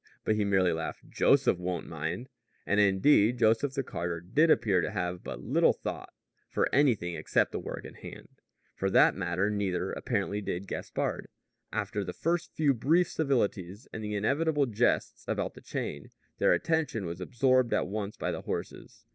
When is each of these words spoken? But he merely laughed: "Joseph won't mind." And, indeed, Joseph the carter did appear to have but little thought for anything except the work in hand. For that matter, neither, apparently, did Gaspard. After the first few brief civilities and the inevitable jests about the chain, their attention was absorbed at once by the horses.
But 0.23 0.33
he 0.33 0.43
merely 0.43 0.71
laughed: 0.73 1.07
"Joseph 1.11 1.59
won't 1.59 1.85
mind." 1.85 2.27
And, 2.65 2.79
indeed, 2.79 3.37
Joseph 3.37 3.75
the 3.75 3.83
carter 3.83 4.19
did 4.19 4.49
appear 4.49 4.81
to 4.81 4.89
have 4.89 5.23
but 5.23 5.43
little 5.43 5.73
thought 5.73 6.11
for 6.49 6.67
anything 6.73 7.13
except 7.13 7.51
the 7.51 7.59
work 7.59 7.85
in 7.85 7.93
hand. 7.93 8.29
For 8.75 8.89
that 8.89 9.13
matter, 9.13 9.51
neither, 9.51 9.91
apparently, 9.91 10.41
did 10.41 10.67
Gaspard. 10.67 11.27
After 11.71 12.03
the 12.03 12.13
first 12.13 12.55
few 12.55 12.73
brief 12.73 13.11
civilities 13.11 13.87
and 13.93 14.03
the 14.03 14.15
inevitable 14.15 14.65
jests 14.65 15.23
about 15.27 15.53
the 15.53 15.61
chain, 15.61 16.09
their 16.39 16.51
attention 16.51 17.05
was 17.05 17.21
absorbed 17.21 17.71
at 17.71 17.85
once 17.85 18.17
by 18.17 18.31
the 18.31 18.41
horses. 18.41 19.05